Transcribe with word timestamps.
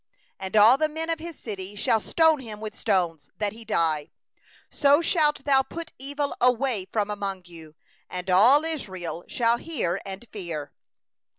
21And 0.41 0.59
all 0.59 0.77
the 0.79 0.89
men 0.89 1.11
of 1.11 1.19
his 1.19 1.37
city 1.37 1.75
shall 1.75 1.99
stone 1.99 2.39
him 2.39 2.59
with 2.59 2.73
stones, 2.73 3.29
that 3.37 3.53
he 3.53 3.63
die; 3.63 4.09
so 4.71 4.99
shalt 4.99 5.43
thou 5.45 5.61
put 5.61 5.93
away 5.99 6.05
the 6.15 6.33
evil 6.43 6.87
from 6.91 7.07
the 7.09 7.15
midst 7.15 7.35
of 7.41 7.43
thee; 7.43 7.73
and 8.09 8.27
all 8.31 8.65
Israel 8.65 9.23
shall 9.27 9.57
hear, 9.57 10.01
and 10.03 10.25
fear. 10.33 10.73